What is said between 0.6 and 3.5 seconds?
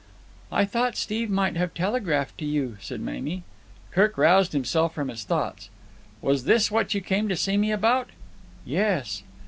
thought Steve might have telegraphed to you," said Mamie.